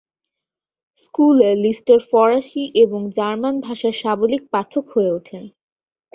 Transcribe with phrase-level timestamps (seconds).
[1.03, 5.43] স্কুলে, লিস্টার ফরাসি এবং জার্মান ভাষার সাবলীল পাঠক হয়ে ওঠেন।